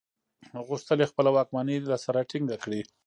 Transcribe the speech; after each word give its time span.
غوښتل 0.67 0.97
یې 1.01 1.09
خپله 1.11 1.29
واکمني 1.33 1.75
له 1.91 1.97
سره 2.05 2.27
ټینګه 2.29 2.57
کړي. 2.63 2.81